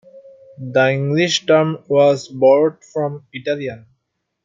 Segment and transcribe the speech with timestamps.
[0.57, 3.85] The English term was borrowed from Italian.